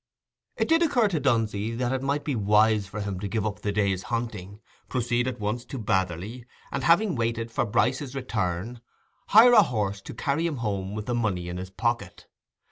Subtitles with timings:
[0.57, 3.59] It did occur to Dunsey that it might be wise for him to give up
[3.61, 8.81] the day's hunting, proceed at once to Batherley, and, having waited for Bryce's return,
[9.27, 12.25] hire a horse to carry him home with the money in his pocket.